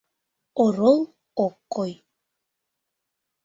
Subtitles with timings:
[0.63, 0.99] Орол
[1.45, 1.91] ок кой.